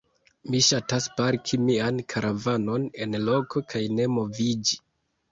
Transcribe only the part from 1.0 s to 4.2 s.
parki mian karavanon en loko kaj ne